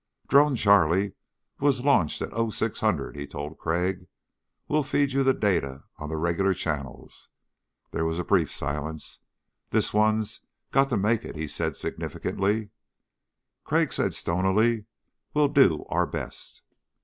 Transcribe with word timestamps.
"Drone 0.27 0.55
Charlie 0.55 1.13
was 1.59 1.83
launched 1.85 2.23
at 2.23 2.33
0600," 2.33 3.15
he 3.15 3.27
told 3.27 3.59
Crag. 3.59 4.07
"We'll 4.67 4.81
feed 4.81 5.11
you 5.13 5.21
the 5.21 5.31
data 5.35 5.83
on 5.97 6.09
the 6.09 6.17
regular 6.17 6.55
channels." 6.55 7.29
There 7.91 8.03
was 8.03 8.17
a 8.17 8.23
brief 8.23 8.51
silence. 8.51 9.19
"This 9.69 9.93
one's 9.93 10.39
got 10.71 10.89
to 10.89 10.97
make 10.97 11.23
it," 11.23 11.35
he 11.35 11.43
added 11.63 11.77
significantly. 11.77 12.71
Crag 13.63 13.93
said 13.93 14.15
stonily: 14.15 14.85
"We'll 15.35 15.49
do 15.49 15.85
our 15.89 16.07
best." 16.07 16.63